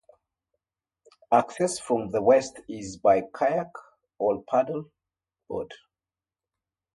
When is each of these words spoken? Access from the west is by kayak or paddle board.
Access 1.31 1.77
from 1.77 2.09
the 2.09 2.23
west 2.23 2.59
is 2.67 2.97
by 2.97 3.21
kayak 3.21 3.69
or 4.17 4.41
paddle 4.49 4.89
board. 5.47 5.71